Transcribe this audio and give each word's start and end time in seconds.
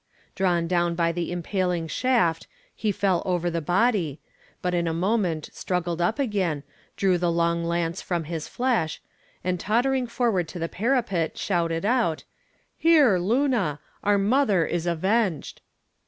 Drawn 0.33 0.67
down 0.67 0.95
by 0.95 1.11
the 1.11 1.31
impaling 1.31 1.87
shaft, 1.87 2.47
he 2.75 2.91
fell 2.91 3.21
over 3.23 3.51
the 3.51 3.61
body, 3.61 4.19
but 4.59 4.73
in 4.73 4.87
a 4.87 4.95
moment 4.95 5.51
struggled 5.53 6.01
up 6.01 6.17
again, 6.17 6.63
drew 6.97 7.19
the 7.19 7.31
long 7.31 7.63
lance 7.63 8.01
from 8.01 8.23
his 8.23 8.47
flesh, 8.47 8.99
and 9.43 9.59
tottering 9.59 10.07
forward 10.07 10.47
to 10.47 10.57
the 10.57 10.67
parapet, 10.67 11.37
shouted 11.37 11.85
out 11.85 12.23
"Here, 12.77 13.19
Luna! 13.19 13.79
Our 14.03 14.17
mother 14.17 14.65
is 14.65 14.87
avenged!" 14.87 15.61